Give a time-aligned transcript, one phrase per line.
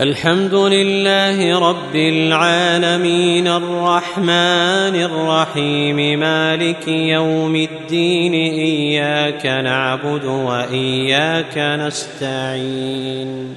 [0.00, 13.54] الحمد لله رب العالمين الرحمن الرحيم مالك يوم الدين إياك نعبد وإياك نستعين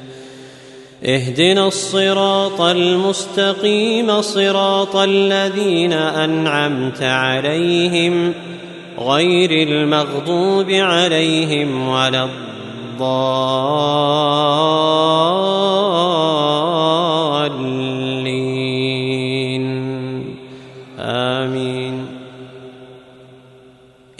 [1.06, 8.34] اهدنا الصراط المستقيم صراط الذين أنعمت عليهم
[9.00, 14.97] غير المغضوب عليهم ولا الضالين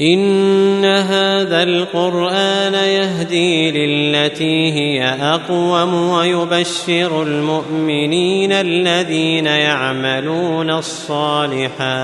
[0.02, 11.96] إن هذا القرآن يهدي للتي هي أقوم ويبشر المؤمنين الذين يعملون الصالحات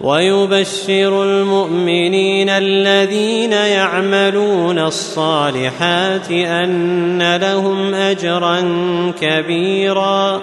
[0.00, 8.60] ويبشر المؤمنين الذين يعملون الصالحات أن لهم أجرا
[9.20, 10.42] كبيرا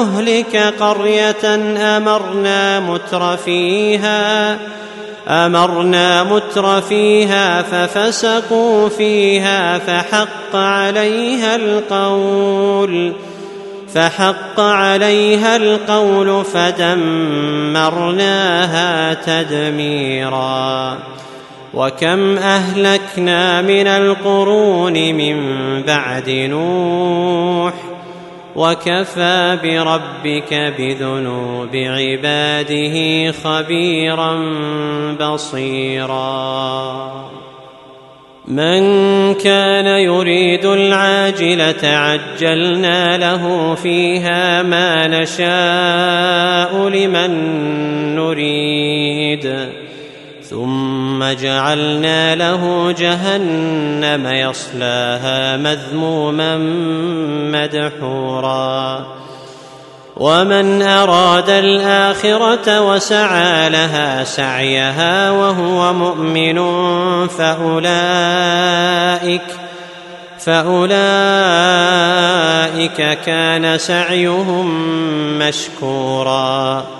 [0.00, 1.54] نهلك قرية
[1.96, 4.58] أمرنا متر فيها
[5.28, 13.12] أمرنا متر فيها ففسقوا فيها فحق عليها القول
[13.94, 17.94] فحق عليها القول فدمرناها
[19.14, 20.98] تدميرا.
[21.74, 25.36] وكم أهلكنا من القرون من
[25.82, 27.89] بعد نوح
[28.60, 34.40] وكفى بربك بذنوب عباده خبيرا
[35.20, 36.50] بصيرا.
[38.48, 38.82] من
[39.34, 47.30] كان يريد العاجلة عجلنا له فيها ما نشاء لمن
[48.16, 49.68] نريد.
[50.50, 56.56] ثم جعلنا له جهنم يصلاها مذموما
[57.52, 59.06] مدحورا.
[60.16, 66.58] ومن أراد الآخرة وسعى لها سعيها وهو مؤمن
[67.28, 68.60] فأولئك
[70.38, 70.88] فأولئك
[73.26, 74.68] كان سعيهم
[75.38, 76.99] مشكورا.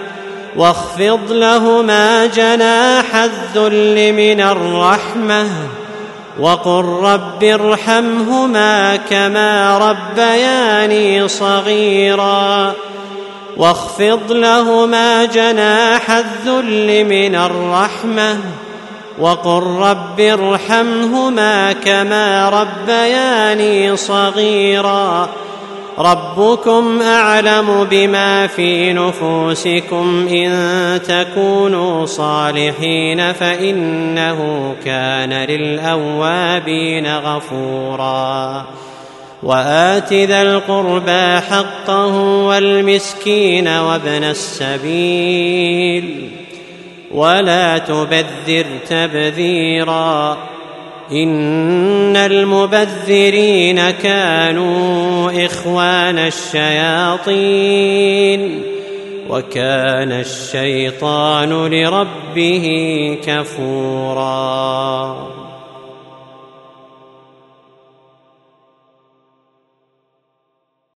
[0.55, 5.47] واخفض لهما جناح الذل من الرحمة
[6.39, 12.73] وقل رب ارحمهما كما ربياني صغيرا
[13.57, 18.37] واخفض لهما جناح الذل من الرحمة
[19.19, 25.29] وقل رب ارحمهما كما ربياني صغيرا
[25.99, 30.51] ربكم أعلم بما في نفوسكم إن
[31.07, 38.65] تكونوا صالحين فإنه كان للأوابين غفورا.
[39.43, 42.15] وآت ذا القربى حقه
[42.45, 46.29] والمسكين وابن السبيل.
[47.11, 50.37] ولا تبذر تبذيرا.
[51.11, 57.81] إن المبذرين كانوا إخوان الشياطين
[59.29, 62.67] وكان الشيطان لربه
[63.25, 64.21] كفورا